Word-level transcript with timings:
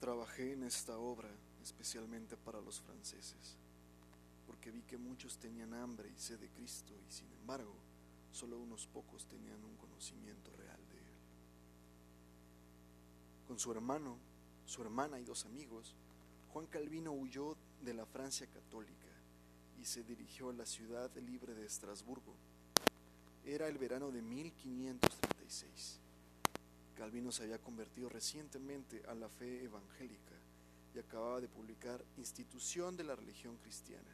Trabajé 0.00 0.52
en 0.52 0.64
esta 0.64 0.98
obra 0.98 1.28
especialmente 1.62 2.36
para 2.36 2.60
los 2.60 2.80
franceses, 2.80 3.56
porque 4.50 4.72
vi 4.72 4.82
que 4.82 4.98
muchos 4.98 5.38
tenían 5.38 5.72
hambre 5.74 6.10
y 6.10 6.18
sed 6.18 6.40
de 6.40 6.48
Cristo 6.48 6.92
y 7.08 7.12
sin 7.12 7.30
embargo 7.34 7.72
solo 8.32 8.58
unos 8.58 8.88
pocos 8.88 9.24
tenían 9.26 9.62
un 9.62 9.76
conocimiento 9.76 10.50
real 10.56 10.80
de 10.88 10.98
Él. 10.98 11.18
Con 13.46 13.60
su 13.60 13.70
hermano, 13.70 14.18
su 14.66 14.82
hermana 14.82 15.20
y 15.20 15.24
dos 15.24 15.46
amigos, 15.46 15.94
Juan 16.52 16.66
Calvino 16.66 17.12
huyó 17.12 17.56
de 17.84 17.94
la 17.94 18.06
Francia 18.06 18.48
católica 18.48 19.06
y 19.80 19.84
se 19.84 20.02
dirigió 20.02 20.50
a 20.50 20.54
la 20.54 20.66
ciudad 20.66 21.16
libre 21.18 21.54
de 21.54 21.64
Estrasburgo. 21.64 22.34
Era 23.44 23.68
el 23.68 23.78
verano 23.78 24.10
de 24.10 24.20
1536. 24.20 26.00
Calvino 26.96 27.30
se 27.30 27.44
había 27.44 27.58
convertido 27.60 28.08
recientemente 28.08 29.00
a 29.06 29.14
la 29.14 29.28
fe 29.28 29.62
evangélica 29.62 30.34
y 30.92 30.98
acababa 30.98 31.40
de 31.40 31.46
publicar 31.46 32.04
Institución 32.16 32.96
de 32.96 33.04
la 33.04 33.14
Religión 33.14 33.56
Cristiana, 33.58 34.10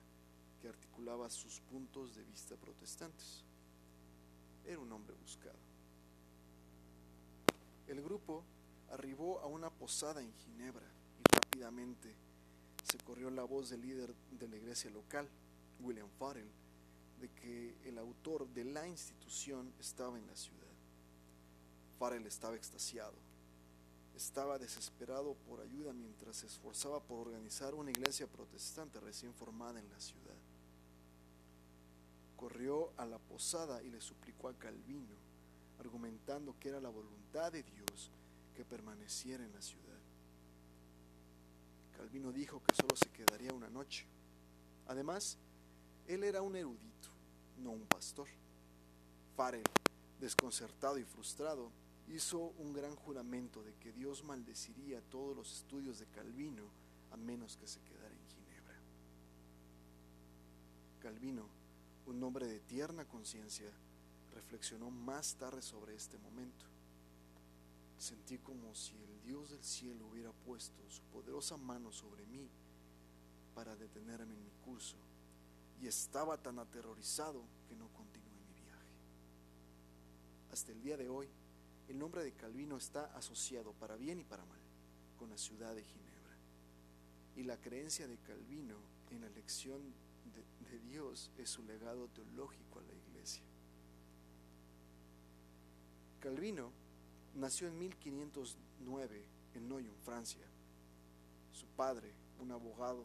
articulaba 0.69 1.31
sus 1.31 1.61
puntos 1.61 2.15
de 2.15 2.25
vista 2.25 2.57
protestantes. 2.57 3.43
Era 4.65 4.79
un 4.79 4.93
hombre 4.93 5.15
buscado. 5.21 5.59
El 7.87 8.03
grupo 8.03 8.43
arribó 8.91 9.41
a 9.41 9.47
una 9.47 9.71
posada 9.71 10.21
en 10.21 10.33
Ginebra 10.33 10.87
y 11.21 11.35
rápidamente 11.35 12.15
se 12.85 12.99
corrió 12.99 13.31
la 13.31 13.45
voz 13.45 13.71
del 13.71 13.83
líder 13.83 14.15
de 14.39 14.49
la 14.49 14.57
iglesia 14.57 14.91
local, 14.91 15.29
William 15.81 16.09
Farrell, 16.19 16.51
de 17.21 17.29
que 17.31 17.77
el 17.85 17.99
autor 17.99 18.47
de 18.49 18.65
la 18.65 18.87
institución 18.87 19.73
estaba 19.81 20.19
en 20.19 20.27
la 20.27 20.37
ciudad. 20.37 20.57
Farrell 21.99 22.27
estaba 22.27 22.57
extasiado. 22.57 23.15
Estaba 24.15 24.59
desesperado 24.59 25.35
por 25.47 25.61
ayuda 25.61 25.93
mientras 25.93 26.37
se 26.37 26.47
esforzaba 26.47 27.01
por 27.01 27.27
organizar 27.27 27.75
una 27.75 27.91
iglesia 27.91 28.27
protestante 28.27 29.01
recién 29.01 29.35
formada 29.35 29.79
en 29.79 29.89
la 29.91 30.01
ciudad. 30.01 30.36
Corrió 32.37 32.93
a 32.97 33.07
la 33.07 33.19
posada 33.19 33.83
y 33.83 33.91
le 33.91 34.01
suplicó 34.01 34.49
a 34.49 34.55
Calvino, 34.55 35.15
argumentando 35.79 36.55
que 36.59 36.69
era 36.69 36.81
la 36.81 36.89
voluntad 36.89 37.53
de 37.53 37.63
Dios 37.63 38.11
que 38.55 38.65
permaneciera 38.65 39.45
en 39.45 39.53
la 39.53 39.63
ciudad. 39.63 39.99
Calvino 41.97 42.33
dijo 42.33 42.63
que 42.63 42.75
solo 42.75 42.95
se 42.97 43.11
quedaría 43.11 43.53
una 43.53 43.71
noche. 43.71 44.07
Además, 44.87 45.39
él 46.07 46.25
era 46.25 46.43
un 46.43 46.57
erudito, 46.57 47.09
no 47.59 47.71
un 47.71 47.87
pastor. 47.87 48.29
Farrell, 49.35 49.65
desconcertado 50.21 50.99
y 50.99 51.05
frustrado, 51.05 51.71
hizo 52.09 52.39
un 52.59 52.73
gran 52.73 52.95
juramento 52.95 53.63
de 53.63 53.75
que 53.75 53.93
Dios 53.93 54.25
maldeciría 54.25 55.01
todos 55.11 55.37
los 55.37 55.53
estudios 55.53 55.99
de 55.99 56.07
Calvino 56.07 56.65
a 57.11 57.17
menos 57.17 57.57
que 57.57 57.67
se 57.67 57.81
quedara 57.81 58.15
en 58.15 58.27
Ginebra. 58.29 58.79
Calvino, 61.01 61.49
un 62.07 62.23
hombre 62.23 62.47
de 62.47 62.61
tierna 62.61 63.05
conciencia, 63.05 63.71
reflexionó 64.35 64.91
más 64.91 65.35
tarde 65.35 65.63
sobre 65.63 65.95
este 65.95 66.19
momento. 66.19 66.65
Sentí 67.99 68.39
como 68.39 68.75
si 68.75 68.95
el 68.95 69.23
Dios 69.23 69.51
del 69.51 69.65
cielo 69.65 70.07
hubiera 70.07 70.33
puesto 70.33 70.83
su 70.89 71.03
poderosa 71.05 71.57
mano 71.57 71.93
sobre 71.93 72.27
mí 72.27 72.49
para 73.55 73.75
detenerme 73.75 74.35
en 74.35 74.45
mi 74.45 74.51
curso 74.65 74.97
y 75.81 75.87
estaba 75.87 76.37
tan 76.37 76.59
aterrorizado 76.59 77.43
que 77.69 77.75
no 77.75 77.89
continué 77.89 78.45
mi 78.47 78.63
viaje. 78.63 78.91
Hasta 80.53 80.73
el 80.73 80.83
día 80.83 80.97
de 80.97 81.09
hoy, 81.09 81.29
el 81.89 81.99
nombre 81.99 82.23
de 82.23 82.33
Calvino 82.33 82.77
está 82.77 83.07
asociado 83.17 83.73
para 83.73 83.97
bien 83.97 84.21
y 84.21 84.25
para 84.25 84.45
mal 84.45 84.61
con 85.19 85.31
la 85.31 85.39
ciudad 85.39 85.75
de 85.75 85.83
Ginebra. 85.83 86.37
Y 87.37 87.43
la 87.45 87.57
creencia 87.57 88.07
de 88.07 88.19
Calvino 88.19 88.77
en 89.11 89.23
la 89.23 89.27
elección 89.27 89.81
Dios 90.79 91.31
es 91.39 91.51
su 91.51 91.63
legado 91.63 92.09
teológico 92.09 92.81
a 92.81 92.83
la 92.83 92.95
iglesia. 92.95 93.43
Calvino 96.21 96.71
nació 97.35 97.69
en 97.69 97.79
1509 97.79 99.25
en 99.55 99.69
Noyon, 99.69 99.97
Francia. 100.05 100.47
Su 101.53 101.67
padre, 101.69 102.13
un 102.41 102.51
abogado, 102.51 103.05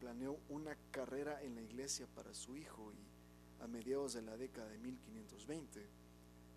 planeó 0.00 0.38
una 0.48 0.76
carrera 0.90 1.42
en 1.42 1.54
la 1.54 1.62
iglesia 1.62 2.06
para 2.14 2.34
su 2.34 2.56
hijo 2.56 2.92
y 2.92 3.62
a 3.62 3.66
mediados 3.66 4.12
de 4.12 4.22
la 4.22 4.36
década 4.36 4.68
de 4.68 4.78
1520, 4.78 5.86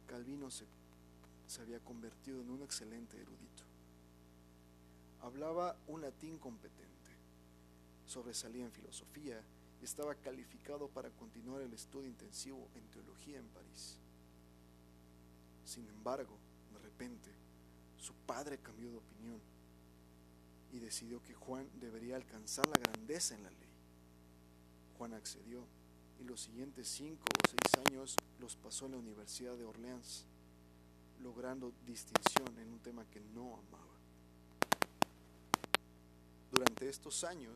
Calvino 0.08 0.52
se 0.52 0.66
se 1.50 1.64
había 1.64 1.80
convertido 1.80 2.42
en 2.42 2.52
un 2.52 2.62
excelente 2.62 3.20
erudito. 3.20 3.64
Hablaba 5.22 5.76
un 5.88 6.02
latín 6.02 6.38
competente, 6.38 7.12
sobresalía 8.06 8.66
en 8.66 8.72
filosofía 8.72 9.42
estaba 9.86 10.16
calificado 10.16 10.88
para 10.90 11.10
continuar 11.12 11.62
el 11.62 11.74
estudio 11.74 12.10
intensivo 12.10 12.70
en 12.76 12.84
teología 12.90 13.38
en 13.38 13.48
París. 13.48 13.98
Sin 15.66 15.88
embargo, 15.88 16.38
de 16.74 16.80
repente, 16.80 17.30
su 17.98 18.14
padre 18.14 18.58
cambió 18.58 18.90
de 18.92 18.98
opinión 18.98 19.40
y 20.72 20.80
decidió 20.80 21.22
que 21.24 21.34
Juan 21.34 21.68
debería 21.80 22.16
alcanzar 22.16 22.68
la 22.68 22.80
grandeza 22.80 23.36
en 23.36 23.44
la 23.44 23.52
ley. 23.52 23.70
Juan 24.98 25.14
accedió 25.14 25.64
y 26.20 26.24
los 26.26 26.42
siguientes 26.42 26.88
cinco 26.88 27.24
o 27.24 27.50
seis 27.50 27.88
años 27.88 28.16
los 28.40 28.56
pasó 28.56 28.86
en 28.86 28.92
la 28.92 28.98
Universidad 28.98 29.56
de 29.56 29.66
Orleans 29.66 30.26
logrando 31.22 31.74
distinción 31.86 32.48
en 32.60 32.72
un 32.72 32.80
tema 32.80 33.06
que 33.06 33.20
no 33.20 33.58
amaba. 33.58 33.86
Durante 36.52 36.90
estos 36.90 37.24
años 37.24 37.56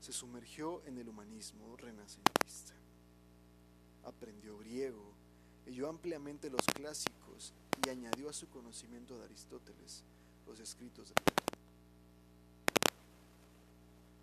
se 0.00 0.12
sumergió 0.12 0.82
en 0.86 0.98
el 0.98 1.08
humanismo 1.08 1.76
renacentista. 1.76 2.74
Aprendió 4.04 4.58
griego, 4.58 5.12
leyó 5.66 5.88
ampliamente 5.88 6.50
los 6.50 6.64
clásicos 6.74 7.52
y 7.84 7.90
añadió 7.90 8.30
a 8.30 8.32
su 8.32 8.48
conocimiento 8.48 9.18
de 9.18 9.24
Aristóteles 9.24 10.02
los 10.46 10.58
escritos 10.58 11.08
de 11.08 11.14
Platón. 11.14 11.60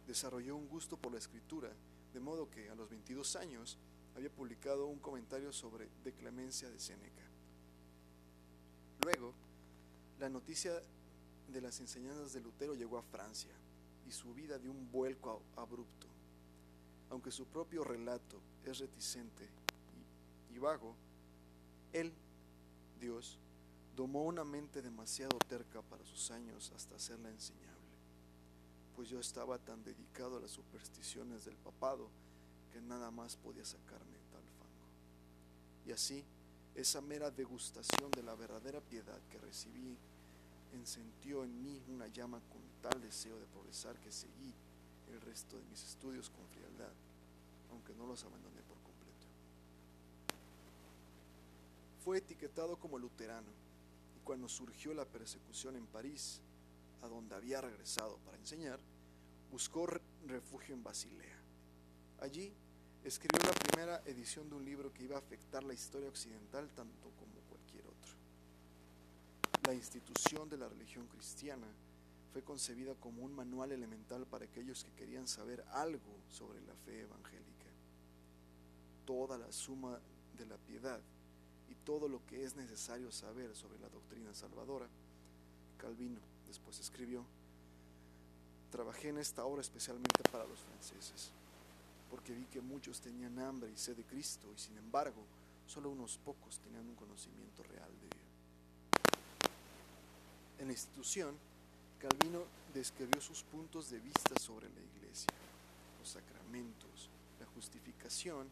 Desarrolló 0.08 0.56
un 0.56 0.68
gusto 0.68 0.98
por 0.98 1.12
la 1.12 1.20
escritura, 1.20 1.72
de 2.14 2.20
modo 2.20 2.50
que 2.50 2.70
a 2.70 2.76
los 2.76 2.90
22 2.90 3.36
años 3.36 3.78
había 4.16 4.32
publicado 4.32 4.88
un 4.88 5.00
comentario 5.00 5.54
sobre 5.54 5.88
De 6.04 6.12
Clemencia 6.12 6.70
de 6.72 6.80
Séneca. 6.80 7.24
Luego, 9.04 9.34
la 10.20 10.28
noticia 10.28 10.82
de 11.48 11.62
las 11.62 11.80
enseñanzas 11.80 12.34
de 12.34 12.42
Lutero 12.42 12.74
llegó 12.74 12.98
a 12.98 13.04
Francia 13.04 13.54
y 14.08 14.12
su 14.12 14.34
vida 14.34 14.58
dio 14.58 14.72
un 14.72 14.90
vuelco 14.92 15.42
abrupto. 15.56 16.08
Aunque 17.10 17.32
su 17.32 17.46
propio 17.46 17.84
relato 17.84 18.40
es 18.66 18.80
reticente 18.80 19.48
y, 20.52 20.56
y 20.56 20.60
vago, 20.60 20.96
él, 21.94 22.14
Dios, 23.00 23.40
domó 23.96 24.24
una 24.26 24.44
mente 24.44 24.82
demasiado 24.82 25.38
terca 25.48 25.82
para 25.82 26.06
sus 26.06 26.32
años 26.32 26.72
hasta 26.76 26.96
hacerla 26.96 27.30
enseñable, 27.30 27.68
pues 28.96 29.10
yo 29.10 29.20
estaba 29.20 29.58
tan 29.58 29.84
dedicado 29.84 30.38
a 30.38 30.42
las 30.42 30.52
supersticiones 30.52 31.46
del 31.46 31.56
papado 31.56 32.10
que 32.72 32.82
nada 32.82 33.10
más 33.12 33.36
podía 33.36 33.66
sacarme 33.66 34.18
tal 34.32 34.44
fango. 34.60 34.88
Y 35.86 35.92
así, 35.92 36.24
esa 36.76 37.02
mera 37.02 37.32
degustación 37.32 38.12
de 38.12 38.24
la 38.24 38.36
verdadera 38.36 38.82
piedad 38.82 39.20
que 39.32 39.40
recibí 39.40 39.98
encendió 40.74 41.44
en 41.44 41.64
mí 41.64 41.82
una 41.88 42.08
llama 42.08 42.40
con 42.50 42.67
tal 42.90 43.02
deseo 43.02 43.38
de 43.40 43.46
progresar 43.48 44.00
que 44.00 44.12
seguí 44.12 44.54
el 45.12 45.20
resto 45.22 45.58
de 45.58 45.66
mis 45.66 45.84
estudios 45.84 46.30
con 46.30 46.48
frialdad, 46.48 46.94
aunque 47.72 47.94
no 47.94 48.06
los 48.06 48.24
abandoné 48.24 48.62
por 48.62 48.78
completo. 48.82 49.28
Fue 52.04 52.20
etiquetado 52.20 52.78
como 52.78 52.98
luterano 52.98 53.52
y 54.16 54.20
cuando 54.22 54.48
surgió 54.48 54.94
la 54.94 55.06
persecución 55.06 55.76
en 55.76 55.86
París, 55.88 56.42
a 57.02 57.08
donde 57.08 57.36
había 57.36 57.62
regresado 57.62 58.18
para 58.26 58.38
enseñar, 58.38 58.80
buscó 59.52 59.88
refugio 60.26 60.74
en 60.74 60.84
Basilea. 60.84 61.38
Allí 62.20 62.54
escribió 63.04 63.46
la 63.46 63.54
primera 63.54 64.02
edición 64.06 64.50
de 64.50 64.56
un 64.56 64.66
libro 64.66 64.94
que 64.94 65.04
iba 65.04 65.16
a 65.16 65.20
afectar 65.20 65.64
la 65.64 65.74
historia 65.74 66.10
occidental 66.10 66.70
tanto 66.70 67.12
como 67.20 67.34
cualquier 67.50 67.86
otro. 67.86 68.14
La 69.66 69.74
institución 69.74 70.50
de 70.50 70.58
la 70.58 70.70
religión 70.70 71.06
cristiana 71.08 71.68
fue 72.38 72.44
concebida 72.44 72.94
como 72.94 73.24
un 73.24 73.34
manual 73.34 73.72
elemental 73.72 74.28
para 74.28 74.46
aquellos 74.46 74.84
que 74.84 74.92
querían 74.92 75.28
saber 75.28 75.66
algo 75.72 76.22
sobre 76.30 76.62
la 76.62 76.76
fe 76.76 77.02
evangélica. 77.02 77.66
toda 79.08 79.40
la 79.40 79.52
suma 79.52 80.00
de 80.38 80.46
la 80.46 80.58
piedad 80.58 81.00
y 81.68 81.74
todo 81.84 82.08
lo 82.08 82.24
que 82.28 82.44
es 82.44 82.56
necesario 82.56 83.12
saber 83.12 83.56
sobre 83.56 83.80
la 83.80 83.90
doctrina 83.90 84.36
salvadora, 84.36 84.88
Calvino 85.80 86.20
después 86.46 86.80
escribió, 86.80 87.26
trabajé 88.70 89.10
en 89.10 89.18
esta 89.18 89.44
obra 89.44 89.62
especialmente 89.62 90.22
para 90.32 90.46
los 90.46 90.60
franceses, 90.60 91.32
porque 92.12 92.36
vi 92.36 92.46
que 92.46 92.62
muchos 92.62 93.02
tenían 93.02 93.40
hambre 93.40 93.72
y 93.72 93.78
sed 93.78 93.96
de 93.96 94.04
Cristo 94.04 94.48
y 94.56 94.60
sin 94.60 94.78
embargo 94.78 95.24
solo 95.66 95.90
unos 95.90 96.20
pocos 96.20 96.60
tenían 96.60 96.88
un 96.88 96.96
conocimiento 96.96 97.64
real 97.64 97.90
de 98.00 98.06
él. 98.06 98.24
En 100.60 100.68
la 100.68 100.74
institución, 100.74 101.36
Calvino 102.00 102.44
describió 102.74 103.20
sus 103.20 103.44
puntos 103.44 103.90
de 103.90 104.00
vista 104.00 104.40
sobre 104.40 104.70
la 104.70 104.82
iglesia, 104.82 105.30
los 106.00 106.10
sacramentos, 106.10 107.10
la 107.40 107.46
justificación, 107.48 108.48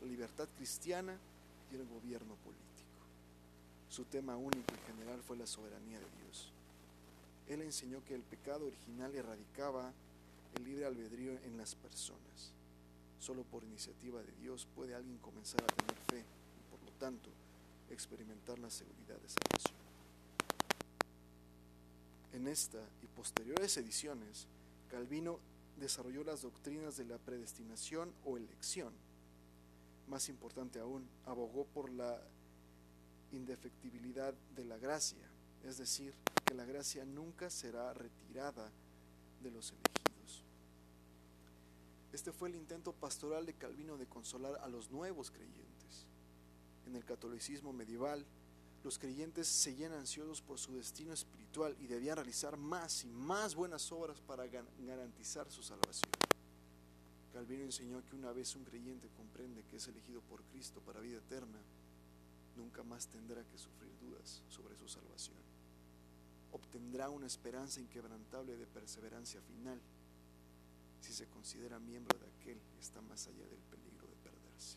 la 0.00 0.06
libertad 0.06 0.46
cristiana 0.56 1.16
y 1.72 1.76
el 1.76 1.86
gobierno 1.86 2.34
político. 2.36 2.62
Su 3.88 4.04
tema 4.04 4.36
único 4.36 4.74
y 4.74 4.92
general 4.92 5.22
fue 5.22 5.36
la 5.36 5.46
soberanía 5.46 5.98
de 5.98 6.06
Dios. 6.22 6.50
Él 7.48 7.62
enseñó 7.62 8.04
que 8.04 8.14
el 8.14 8.22
pecado 8.22 8.66
original 8.66 9.14
erradicaba 9.14 9.92
el 10.54 10.64
libre 10.64 10.84
albedrío 10.84 11.32
en 11.44 11.56
las 11.56 11.74
personas. 11.74 12.52
Solo 13.20 13.42
por 13.44 13.64
iniciativa 13.64 14.20
de 14.22 14.32
Dios 14.40 14.66
puede 14.74 14.94
alguien 14.94 15.18
comenzar 15.18 15.62
a 15.62 15.66
tener 15.66 15.96
fe 16.08 16.18
y 16.20 16.70
por 16.70 16.82
lo 16.82 16.90
tanto 16.98 17.30
experimentar 17.90 18.58
la 18.58 18.70
seguridad 18.70 19.16
de 19.16 19.28
salvación. 19.28 19.81
En 22.32 22.48
esta 22.48 22.78
y 23.02 23.06
posteriores 23.08 23.76
ediciones, 23.76 24.46
Calvino 24.90 25.38
desarrolló 25.78 26.24
las 26.24 26.42
doctrinas 26.42 26.96
de 26.96 27.04
la 27.04 27.18
predestinación 27.18 28.12
o 28.24 28.36
elección. 28.36 28.92
Más 30.08 30.28
importante 30.28 30.78
aún, 30.80 31.06
abogó 31.26 31.66
por 31.66 31.90
la 31.90 32.20
indefectibilidad 33.32 34.34
de 34.56 34.64
la 34.64 34.78
gracia, 34.78 35.26
es 35.64 35.78
decir, 35.78 36.14
que 36.44 36.54
la 36.54 36.64
gracia 36.64 37.04
nunca 37.04 37.50
será 37.50 37.92
retirada 37.92 38.70
de 39.42 39.50
los 39.50 39.70
elegidos. 39.70 40.44
Este 42.12 42.32
fue 42.32 42.48
el 42.48 42.56
intento 42.56 42.92
pastoral 42.92 43.46
de 43.46 43.54
Calvino 43.54 43.96
de 43.96 44.06
consolar 44.06 44.58
a 44.62 44.68
los 44.68 44.90
nuevos 44.90 45.30
creyentes. 45.30 46.06
En 46.86 46.96
el 46.96 47.04
catolicismo 47.04 47.72
medieval, 47.72 48.24
los 48.84 48.98
creyentes 48.98 49.46
seguían 49.46 49.92
ansiosos 49.92 50.42
por 50.42 50.58
su 50.58 50.74
destino 50.74 51.12
espiritual 51.12 51.76
y 51.80 51.86
debían 51.86 52.16
realizar 52.16 52.56
más 52.56 53.04
y 53.04 53.08
más 53.08 53.54
buenas 53.54 53.92
obras 53.92 54.20
para 54.20 54.46
garantizar 54.46 55.50
su 55.50 55.62
salvación. 55.62 56.10
Calvino 57.32 57.64
enseñó 57.64 58.04
que 58.04 58.16
una 58.16 58.32
vez 58.32 58.54
un 58.56 58.64
creyente 58.64 59.08
comprende 59.16 59.64
que 59.64 59.76
es 59.76 59.88
elegido 59.88 60.20
por 60.22 60.42
Cristo 60.44 60.80
para 60.80 61.00
vida 61.00 61.18
eterna, 61.18 61.58
nunca 62.56 62.82
más 62.82 63.06
tendrá 63.06 63.42
que 63.44 63.56
sufrir 63.56 63.90
dudas 64.00 64.42
sobre 64.48 64.76
su 64.76 64.88
salvación. 64.88 65.38
Obtendrá 66.52 67.08
una 67.08 67.26
esperanza 67.26 67.80
inquebrantable 67.80 68.56
de 68.56 68.66
perseverancia 68.66 69.40
final 69.40 69.80
si 71.00 71.12
se 71.12 71.26
considera 71.26 71.78
miembro 71.78 72.18
de 72.18 72.26
aquel 72.26 72.58
que 72.74 72.80
está 72.80 73.00
más 73.00 73.26
allá 73.26 73.46
del 73.46 73.60
peligro 73.70 74.06
de 74.06 74.16
perderse. 74.16 74.76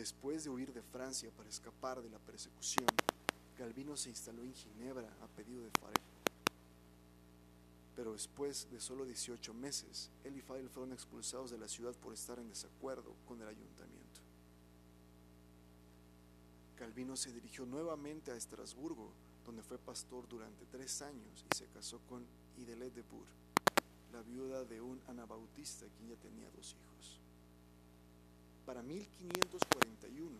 Después 0.00 0.44
de 0.44 0.48
huir 0.48 0.72
de 0.72 0.80
Francia 0.80 1.30
para 1.36 1.50
escapar 1.50 2.00
de 2.00 2.08
la 2.08 2.18
persecución, 2.20 2.86
Calvino 3.58 3.98
se 3.98 4.08
instaló 4.08 4.42
en 4.42 4.54
Ginebra 4.54 5.06
a 5.20 5.26
pedido 5.26 5.62
de 5.62 5.70
Farel. 5.78 6.02
Pero 7.94 8.14
después 8.14 8.66
de 8.70 8.80
solo 8.80 9.04
18 9.04 9.52
meses, 9.52 10.08
él 10.24 10.38
y 10.38 10.40
Farel 10.40 10.70
fueron 10.70 10.94
expulsados 10.94 11.50
de 11.50 11.58
la 11.58 11.68
ciudad 11.68 11.94
por 11.96 12.14
estar 12.14 12.38
en 12.38 12.48
desacuerdo 12.48 13.14
con 13.28 13.42
el 13.42 13.48
ayuntamiento. 13.48 14.22
Calvino 16.76 17.14
se 17.14 17.30
dirigió 17.30 17.66
nuevamente 17.66 18.30
a 18.30 18.36
Estrasburgo, 18.36 19.12
donde 19.44 19.62
fue 19.62 19.76
pastor 19.76 20.26
durante 20.26 20.64
tres 20.64 21.02
años 21.02 21.44
y 21.52 21.54
se 21.54 21.66
casó 21.66 22.00
con 22.08 22.24
Idelette 22.56 22.94
de 22.94 23.02
Bourg, 23.02 23.28
la 24.14 24.22
viuda 24.22 24.64
de 24.64 24.80
un 24.80 24.98
anabautista 25.08 25.84
quien 25.98 26.08
ya 26.08 26.16
tenía 26.16 26.48
dos 26.56 26.74
hijos. 26.74 27.20
Para 28.70 28.84
1541, 28.84 30.30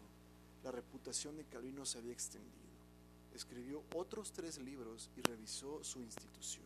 la 0.62 0.70
reputación 0.70 1.36
de 1.36 1.46
Calvino 1.46 1.84
se 1.84 1.98
había 1.98 2.12
extendido. 2.12 2.78
Escribió 3.34 3.82
otros 3.96 4.30
tres 4.30 4.58
libros 4.58 5.10
y 5.16 5.20
revisó 5.22 5.82
su 5.82 6.00
institución. 6.00 6.64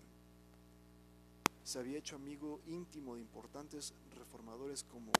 Se 1.64 1.78
había 1.78 1.96
hecho 1.96 2.16
amigo 2.16 2.60
íntimo 2.66 3.14
de 3.14 3.22
importantes 3.22 3.94
reformadores 4.14 4.84
como 4.84 5.10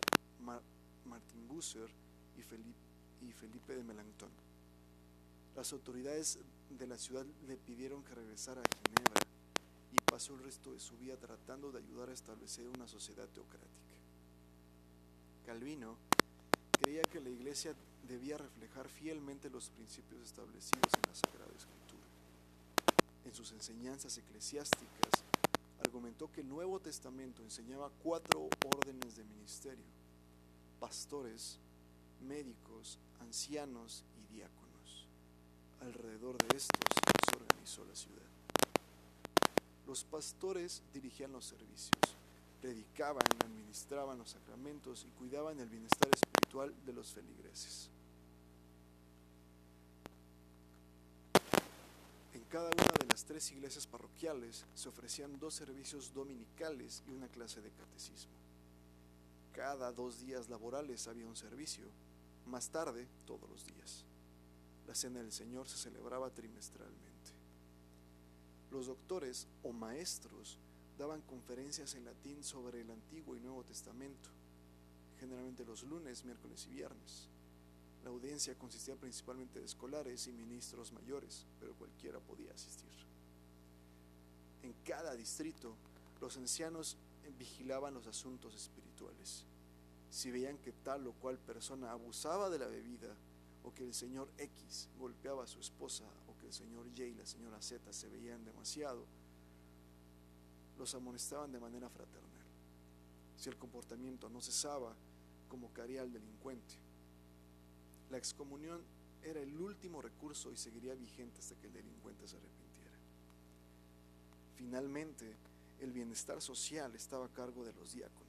Martin 1.07 1.49
Bucer 1.49 1.89
y 2.37 2.43
Felipe 2.43 2.79
y 3.23 3.33
Felipe 3.33 3.75
de 3.75 3.83
Melanchthon. 3.83 4.29
Las 5.57 5.73
autoridades 5.73 6.41
de 6.69 6.87
la 6.87 6.99
ciudad 6.99 7.25
le 7.49 7.57
pidieron 7.57 8.05
que 8.05 8.15
regresara 8.15 8.61
a 8.61 8.87
Ginebra 8.87 9.23
y 9.93 9.97
pasó 10.13 10.35
el 10.35 10.43
resto 10.43 10.75
de 10.75 10.81
su 10.81 10.99
vida 10.99 11.17
tratando 11.17 11.73
de 11.73 11.79
ayudar 11.79 12.11
a 12.11 12.13
establecer 12.13 12.69
una 12.69 12.87
sociedad 12.87 13.31
teocrática. 13.31 13.97
Calvino 15.47 15.97
creía 16.81 17.03
que 17.03 17.21
la 17.21 17.31
iglesia 17.31 17.75
debía 18.09 18.37
reflejar 18.37 18.89
fielmente 18.89 19.51
los 19.51 19.71
principios 19.71 20.23
establecidos 20.23 20.93
en 20.95 21.03
la 21.09 21.15
Sagrada 21.15 21.53
Escritura. 21.57 22.05
En 23.25 23.35
sus 23.35 23.53
enseñanzas 23.53 24.19
eclesiásticas 24.19 25.25
argumentó 25.85 26.31
que 26.33 26.41
el 26.41 26.49
Nuevo 26.49 26.81
Testamento 26.81 27.43
enseñaba 27.43 27.91
cuatro 28.03 28.49
órdenes 28.67 29.17
de 29.17 29.25
ministerio, 29.25 29.85
pastores, 30.81 31.59
médicos, 32.27 32.99
ancianos 33.21 34.05
y 34.19 34.35
diáconos. 34.35 35.07
Alrededor 35.81 36.37
de 36.39 36.57
estos 36.57 36.81
se 37.31 37.37
organizó 37.37 37.85
la 37.85 37.95
ciudad. 37.95 38.23
Los 39.87 40.05
pastores 40.05 40.83
dirigían 40.93 41.33
los 41.33 41.45
servicios, 41.45 42.17
predicaban, 42.61 43.25
administraban 43.45 44.19
los 44.19 44.31
sacramentos 44.31 45.05
y 45.05 45.19
cuidaban 45.19 45.61
el 45.61 45.69
bienestar 45.69 46.09
espiritual 46.09 46.24
de 46.87 46.93
los 46.93 47.13
feligreses. 47.13 47.91
En 52.33 52.45
cada 52.45 52.67
una 52.67 52.93
de 53.01 53.07
las 53.11 53.25
tres 53.25 53.51
iglesias 53.51 53.89
parroquiales 53.89 54.65
se 54.77 54.89
ofrecían 54.89 55.39
dos 55.41 55.55
servicios 55.55 56.15
dominicales 56.15 57.03
y 57.09 57.11
una 57.11 57.27
clase 57.27 57.61
de 57.61 57.73
catecismo. 57.73 58.33
Cada 59.53 59.91
dos 59.91 60.21
días 60.21 60.49
laborales 60.49 61.09
había 61.09 61.27
un 61.27 61.35
servicio 61.35 61.87
más 62.47 62.71
tarde, 62.71 63.09
todos 63.27 63.51
los 63.51 63.67
días. 63.67 64.05
La 64.87 64.95
cena 64.95 65.21
del 65.21 65.33
Señor 65.33 65.67
se 65.67 65.79
celebraba 65.79 66.31
trimestralmente. 66.31 67.33
Los 68.71 68.87
doctores 68.87 69.49
o 69.65 69.73
maestros 69.73 70.59
daban 70.99 71.21
conferencias 71.23 71.95
en 71.95 72.05
latín 72.05 72.45
sobre 72.45 72.83
el 72.83 72.91
Antiguo 72.91 73.35
y 73.35 73.41
Nuevo 73.41 73.65
Testamento, 73.65 74.31
generalmente 75.25 75.65
los 75.65 75.83
lunes, 75.85 76.25
miércoles 76.25 76.67
y 76.71 76.75
viernes. 76.75 77.29
La 78.03 78.11
audiencia 78.11 78.55
consistía 78.57 78.97
principalmente 78.97 79.59
de 79.59 79.65
escolares 79.65 80.27
y 80.27 80.33
ministros 80.33 80.93
mayores, 80.93 81.47
pero 81.59 81.75
cualquiera 81.75 82.21
podía 82.21 82.53
asistir. 82.53 82.93
En 84.63 84.75
cada 84.85 85.15
distrito, 85.15 85.75
los 86.21 86.37
ancianos 86.37 86.97
vigilaban 87.39 87.95
los 87.95 88.07
asuntos 88.07 88.55
espirituales 88.55 89.45
si 90.15 90.31
veían 90.31 90.59
que 90.59 90.71
tal 90.71 91.09
o 91.09 91.13
cual 91.15 91.39
persona 91.39 91.91
abusaba 91.91 92.49
de 92.49 92.61
la 92.61 92.69
bebida, 92.69 93.13
o 93.65 93.75
que 93.75 93.83
el 93.83 93.93
señor 93.93 94.29
X 94.39 94.89
golpeaba 94.97 95.43
a 95.43 95.47
su 95.49 95.59
esposa, 95.59 96.05
o 96.29 96.39
que 96.39 96.47
el 96.47 96.53
señor 96.53 96.87
Y 96.87 97.03
y 97.03 97.15
la 97.15 97.27
señora 97.27 97.61
Z 97.61 97.93
se 97.93 98.09
veían 98.09 98.45
demasiado, 98.45 99.05
los 100.79 100.95
amonestaban 100.95 101.51
de 101.51 101.59
manera 101.59 101.91
fraternal. 101.91 102.47
Si 103.37 103.49
el 103.49 103.57
comportamiento 103.57 104.29
no 104.29 104.41
cesaba, 104.41 104.95
convocaría 105.49 106.03
al 106.03 106.13
delincuente. 106.13 106.75
La 108.11 108.19
excomunión 108.19 108.83
era 109.23 109.41
el 109.41 109.57
último 109.59 110.03
recurso 110.03 110.53
y 110.53 110.57
seguiría 110.57 110.95
vigente 110.95 111.41
hasta 111.41 111.57
que 111.57 111.67
el 111.67 111.73
delincuente 111.73 112.29
se 112.29 112.37
arrepintiera. 112.37 112.93
Finalmente, 114.57 115.37
el 115.81 115.93
bienestar 115.93 116.41
social 116.41 116.95
estaba 116.95 117.27
a 117.27 117.33
cargo 117.33 117.65
de 117.65 117.73
los 117.73 117.95
diáconos 117.95 118.25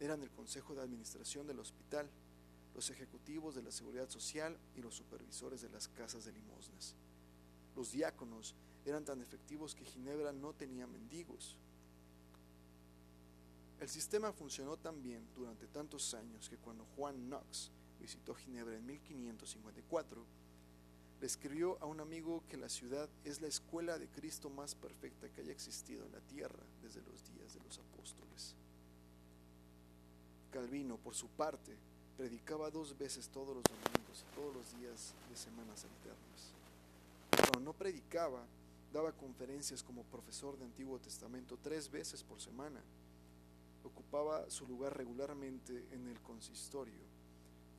eran 0.00 0.22
el 0.22 0.30
Consejo 0.30 0.74
de 0.74 0.82
Administración 0.82 1.46
del 1.46 1.58
hospital, 1.58 2.08
los 2.74 2.90
ejecutivos 2.90 3.54
de 3.54 3.62
la 3.62 3.72
Seguridad 3.72 4.08
Social 4.10 4.56
y 4.74 4.82
los 4.82 4.94
supervisores 4.94 5.62
de 5.62 5.70
las 5.70 5.88
casas 5.88 6.24
de 6.24 6.32
limosnas. 6.32 6.94
Los 7.74 7.92
diáconos 7.92 8.54
eran 8.84 9.04
tan 9.04 9.22
efectivos 9.22 9.74
que 9.74 9.84
Ginebra 9.84 10.32
no 10.32 10.52
tenía 10.52 10.86
mendigos. 10.86 11.56
El 13.80 13.88
sistema 13.88 14.32
funcionó 14.32 14.76
tan 14.76 15.02
bien 15.02 15.26
durante 15.34 15.66
tantos 15.66 16.14
años 16.14 16.48
que 16.48 16.56
cuando 16.56 16.86
Juan 16.96 17.28
Knox 17.28 17.70
visitó 18.00 18.34
Ginebra 18.34 18.76
en 18.76 18.86
1554, 18.86 20.24
le 21.20 21.26
escribió 21.26 21.78
a 21.82 21.86
un 21.86 22.00
amigo 22.00 22.42
que 22.48 22.56
la 22.56 22.68
ciudad 22.68 23.08
es 23.24 23.40
la 23.40 23.48
escuela 23.48 23.98
de 23.98 24.08
Cristo 24.08 24.50
más 24.50 24.74
perfecta 24.74 25.28
que 25.28 25.42
haya 25.42 25.52
existido 25.52 26.04
en 26.04 26.12
la 26.12 26.20
tierra 26.20 26.62
desde 26.82 27.02
los 27.02 27.24
días 27.32 27.54
de 27.54 27.60
los 27.60 27.78
apóstoles. 27.78 28.54
Calvino, 30.50 30.96
por 30.96 31.14
su 31.14 31.28
parte, 31.28 31.76
predicaba 32.16 32.70
dos 32.70 32.96
veces 32.96 33.28
todos 33.28 33.54
los 33.56 33.64
domingos 33.64 34.24
y 34.24 34.34
todos 34.34 34.54
los 34.54 34.78
días 34.78 35.12
de 35.28 35.36
semanas 35.36 35.84
alternas. 35.84 37.50
Cuando 37.50 37.60
no 37.60 37.72
predicaba, 37.74 38.42
daba 38.92 39.12
conferencias 39.12 39.82
como 39.82 40.02
profesor 40.04 40.56
de 40.58 40.64
Antiguo 40.64 40.98
Testamento 40.98 41.58
tres 41.62 41.90
veces 41.90 42.22
por 42.22 42.40
semana. 42.40 42.80
Ocupaba 43.86 44.50
su 44.50 44.66
lugar 44.66 44.96
regularmente 44.96 45.86
en 45.92 46.08
el 46.08 46.20
consistorio, 46.20 47.00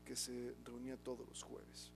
que 0.05 0.15
se 0.15 0.55
reunía 0.63 0.95
todos 0.95 1.27
los 1.27 1.43
jueves. 1.43 1.91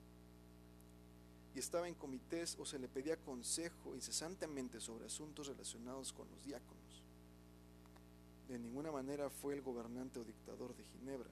Y 1.55 1.59
estaba 1.59 1.87
en 1.87 1.95
comités 1.95 2.57
o 2.59 2.65
se 2.65 2.77
le 2.77 2.89
pedía 2.89 3.15
consejo 3.15 3.95
incesantemente 3.95 4.81
sobre 4.81 5.05
asuntos 5.05 5.47
relacionados 5.47 6.11
con 6.11 6.29
los 6.29 6.43
diáconos. 6.43 7.03
De 8.49 8.59
ninguna 8.59 8.91
manera 8.91 9.29
fue 9.29 9.53
el 9.53 9.61
gobernante 9.61 10.19
o 10.19 10.25
dictador 10.25 10.75
de 10.75 10.83
Ginebra. 10.83 11.31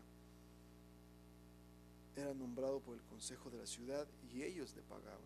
Era 2.16 2.34
nombrado 2.34 2.80
por 2.80 2.96
el 2.96 3.04
consejo 3.04 3.50
de 3.50 3.58
la 3.58 3.66
ciudad 3.66 4.08
y 4.34 4.44
ellos 4.44 4.74
le 4.76 4.84
pagaban. 4.84 5.20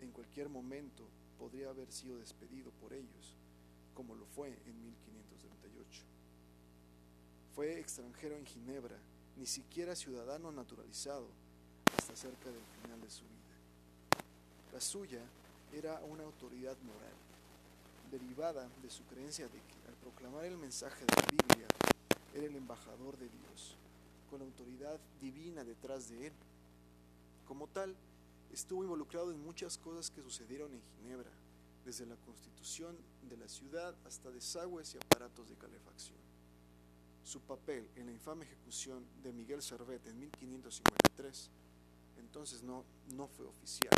En 0.00 0.12
cualquier 0.12 0.48
momento 0.48 1.08
podría 1.38 1.70
haber 1.70 1.90
sido 1.90 2.18
despedido 2.18 2.70
por 2.80 2.92
ellos, 2.92 3.36
como 3.94 4.14
lo 4.14 4.26
fue 4.26 4.48
en 4.64 4.80
1538. 4.80 6.21
Fue 7.54 7.78
extranjero 7.78 8.34
en 8.36 8.46
Ginebra, 8.46 8.96
ni 9.36 9.44
siquiera 9.44 9.94
ciudadano 9.94 10.50
naturalizado, 10.50 11.26
hasta 11.98 12.16
cerca 12.16 12.46
del 12.46 12.64
final 12.80 12.98
de 13.02 13.10
su 13.10 13.24
vida. 13.24 14.22
La 14.72 14.80
suya 14.80 15.20
era 15.70 16.00
una 16.10 16.24
autoridad 16.24 16.78
moral, 16.78 17.12
derivada 18.10 18.70
de 18.82 18.88
su 18.88 19.04
creencia 19.04 19.46
de 19.48 19.58
que 19.58 19.88
al 19.88 19.94
proclamar 19.96 20.46
el 20.46 20.56
mensaje 20.56 21.04
de 21.04 21.14
la 21.14 21.28
Biblia 21.28 21.66
era 22.32 22.46
el 22.46 22.56
embajador 22.56 23.18
de 23.18 23.28
Dios, 23.28 23.76
con 24.30 24.38
la 24.38 24.46
autoridad 24.46 24.98
divina 25.20 25.62
detrás 25.62 26.08
de 26.08 26.28
él. 26.28 26.32
Como 27.46 27.66
tal, 27.66 27.94
estuvo 28.50 28.82
involucrado 28.82 29.30
en 29.30 29.44
muchas 29.44 29.76
cosas 29.76 30.10
que 30.10 30.22
sucedieron 30.22 30.72
en 30.72 30.80
Ginebra, 30.80 31.30
desde 31.84 32.06
la 32.06 32.16
constitución 32.16 32.96
de 33.28 33.36
la 33.36 33.48
ciudad 33.48 33.94
hasta 34.06 34.30
desagües 34.30 34.94
y 34.94 34.96
aparatos 34.96 35.50
de 35.50 35.56
calefacción. 35.56 36.31
Su 37.24 37.40
papel 37.40 37.88
en 37.96 38.06
la 38.06 38.12
infame 38.12 38.44
ejecución 38.44 39.04
de 39.22 39.32
Miguel 39.32 39.62
Servet 39.62 40.06
en 40.06 40.18
1553 40.18 41.50
entonces 42.32 42.62
no, 42.62 42.82
no 43.14 43.28
fue 43.28 43.44
oficial. 43.44 43.92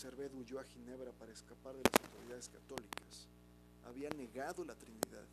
Servet 0.00 0.32
huyó 0.34 0.60
a 0.60 0.64
Ginebra 0.64 1.10
para 1.10 1.32
escapar 1.32 1.74
de 1.74 1.82
las 1.82 2.04
autoridades 2.04 2.48
católicas. 2.48 3.26
Había 3.84 4.08
negado 4.10 4.64
la 4.64 4.76
Trinidad, 4.76 5.26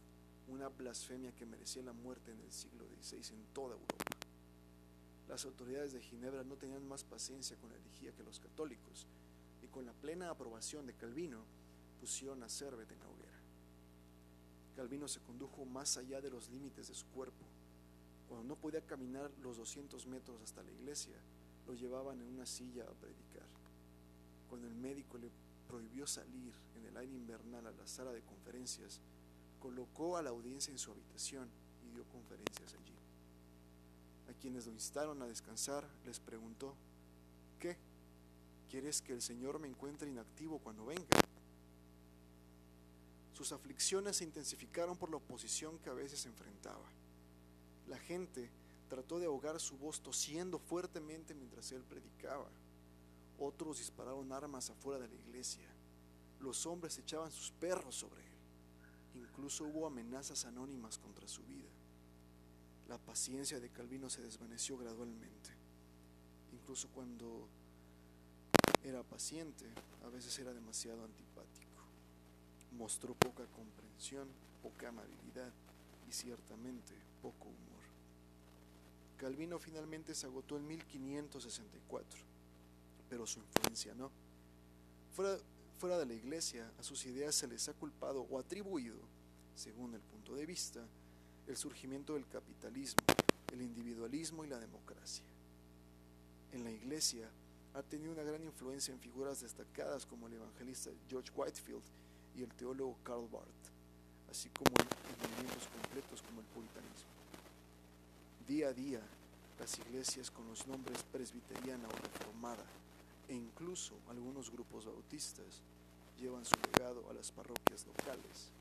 una 0.48 0.70
blasfemia 0.70 1.32
que 1.36 1.46
merecía 1.46 1.84
la 1.84 1.94
muerte 1.94 2.32
en 2.32 2.39
el 2.39 2.51
siglo 2.51 2.86
XVI 2.88 3.36
en 3.36 3.46
toda 3.53 3.75
Europa. 3.75 4.03
Las 5.29 5.46
autoridades 5.46 5.94
de 5.94 6.01
Ginebra 6.01 6.44
no 6.44 6.55
tenían 6.55 6.88
más 6.88 7.03
paciencia 7.03 7.55
con 7.58 7.70
la 7.70 7.75
herejía 7.75 8.13
que 8.13 8.24
los 8.24 8.39
católicos, 8.39 9.05
y 9.62 9.67
con 9.67 9.86
la 9.86 9.94
plena 9.94 10.32
aprobación 10.32 10.88
de 10.88 10.96
Calvino 10.96 11.44
pusieron 12.00 12.41
a 12.41 12.50
Servet 12.50 12.91
en 12.91 13.00
la 13.00 13.10
hoguera. 13.10 13.25
Calvino 14.75 15.08
se 15.08 15.22
condujo 15.22 15.65
más 15.65 15.98
allá 15.98 16.20
de 16.20 16.29
los 16.29 16.50
límites 16.50 16.89
de 16.89 16.96
su 16.96 17.05
cuerpo. 17.08 17.46
Cuando 18.27 18.46
no 18.46 18.55
podía 18.55 18.82
caminar 18.82 19.32
los 19.41 19.58
200 19.58 20.05
metros 20.08 20.41
hasta 20.41 20.63
la 20.63 20.72
iglesia, 20.72 21.15
lo 21.65 21.74
llevaban 21.74 22.20
en 22.20 22.27
una 22.27 22.46
silla 22.46 22.84
a 22.84 22.94
predicar. 22.94 23.48
Cuando 24.50 24.67
el 24.67 24.75
médico 24.75 25.17
le 25.17 25.32
prohibió 25.67 26.05
salir 26.05 26.53
en 26.75 26.86
el 26.86 26.98
aire 26.98 27.13
invernal 27.13 27.65
a 27.65 27.72
la 27.72 27.88
sala 27.88 28.12
de 28.12 28.22
conferencias, 28.22 29.00
colocó 29.60 30.17
a 30.17 30.22
la 30.22 30.32
audiencia 30.32 30.72
en 30.72 30.77
su 30.77 30.91
habitación 30.91 31.50
y 31.84 31.91
dio 31.91 32.03
conferencias 32.10 32.74
allí. 32.74 32.96
A 34.29 34.34
quienes 34.34 34.65
lo 34.65 34.74
instaron 34.74 35.22
a 35.22 35.27
descansar, 35.27 35.88
les 36.05 36.20
preguntó, 36.20 36.75
¿qué? 37.60 37.77
¿Quieres 38.70 39.01
que 39.01 39.13
el 39.13 39.22
Señor 39.22 39.60
me 39.60 39.67
encuentre 39.67 40.10
inactivo 40.10 40.60
cuando 40.60 40.86
venga? 40.86 41.05
Sus 43.36 43.51
aflicciones 43.51 44.15
se 44.15 44.24
intensificaron 44.24 44.96
por 44.96 45.10
la 45.10 45.18
oposición 45.18 45.77
que 45.80 45.89
a 45.89 45.94
veces 45.94 46.25
enfrentaba. 46.25 46.89
La 47.86 48.00
gente 48.00 48.50
trató 48.88 49.20
de 49.20 49.25
ahogar 49.25 49.60
su 49.60 49.77
voz 49.77 50.00
tosiendo 50.00 50.58
fuertemente 50.58 51.34
mientras 51.34 51.70
él 51.74 51.84
predicaba. 51.84 52.48
Otros 53.38 53.80
dispararon 53.80 54.32
armas 54.32 54.70
afuera 54.70 55.00
de 55.00 55.10
la 55.10 55.15
iglesia. 55.15 55.68
Los 56.39 56.65
hombres 56.65 56.98
echaban 56.98 57.30
sus 57.30 57.51
perros 57.51 57.96
sobre 57.96 58.22
él. 58.22 58.32
Incluso 59.15 59.65
hubo 59.65 59.86
amenazas 59.86 60.46
anónimas 60.46 60.98
contra 60.98 61.27
su 61.27 61.44
vida. 61.44 61.70
La 62.88 62.98
paciencia 62.98 63.60
de 63.60 63.70
Calvino 63.70 64.10
se 64.10 64.22
desvaneció 64.22 64.77
gradualmente. 64.77 65.50
Incluso 66.54 66.88
cuando 66.88 67.50
era 68.82 69.04
paciente, 69.04 69.65
a 70.06 70.08
veces 70.08 70.39
era 70.39 70.54
demasiado 70.54 71.04
antipático. 71.04 71.25
Mostró 72.77 73.13
poca 73.13 73.46
comprensión, 73.48 74.27
poca 74.62 74.89
amabilidad 74.89 75.51
y 76.10 76.12
ciertamente 76.12 76.94
poco 77.22 77.46
humor. 77.46 77.84
Calvino 79.17 79.60
finalmente 79.60 80.13
se 80.13 80.25
agotó 80.25 80.58
en 80.58 80.67
1564, 80.67 82.20
pero 83.10 83.25
su 83.25 83.39
influencia 83.39 83.94
no. 83.96 84.12
Fuera, 85.13 85.38
fuera 85.79 85.98
de 85.98 86.05
la 86.05 86.13
iglesia, 86.13 86.70
a 86.77 86.84
sus 86.84 87.05
ideas 87.05 87.34
se 87.34 87.48
les 87.48 87.70
ha 87.70 87.74
culpado 87.74 88.27
o 88.29 88.39
atribuido, 88.39 89.00
según 89.55 89.94
el 89.94 90.01
punto 90.01 90.36
de 90.36 90.46
vista, 90.46 90.86
el 91.48 91.55
surgimiento 91.55 92.15
del 92.15 92.27
capitalismo, 92.27 93.03
el 93.53 93.62
individualismo 93.62 94.44
y 94.44 94.48
la 94.50 94.60
democracia. 94.60 95.24
En 96.51 96.63
la 96.63 96.72
iglesia 96.72 97.29
ha 97.74 97.84
tenido 97.84 98.12
una 98.12 98.24
gran 98.24 98.44
influencia 98.44 98.94
en 98.94 99.00
figuras 99.00 99.41
destacadas 99.41 100.05
como 100.05 100.27
el 100.27 100.34
evangelista 100.34 100.91
George 101.10 101.32
Whitefield 101.36 101.84
y 102.38 102.44
el 102.44 102.54
teólogo 102.54 102.98
Karl 103.04 103.27
Barth, 103.32 103.65
así 104.30 104.50
como 104.50 104.72
en 104.80 104.88
movimientos 105.22 105.68
completos 105.68 106.22
como 106.22 106.42
el 106.42 106.48
puritanismo. 106.48 107.15
Día 108.48 108.70
a 108.70 108.74
día, 108.74 109.01
las 109.60 109.80
iglesias 109.80 110.30
con 110.30 110.48
los 110.48 110.68
nombres 110.68 111.04
presbiteriana 111.04 111.88
o 111.88 111.92
reformada 111.92 112.65
e 113.27 113.34
incluso 113.34 113.96
algunos 114.10 114.51
grupos 114.51 114.86
bautistas 114.86 115.62
llevan 116.20 116.46
su 116.46 116.56
legado 116.72 117.10
a 117.10 117.13
las 117.13 117.32
parroquias 117.32 117.86
locales 117.88 118.51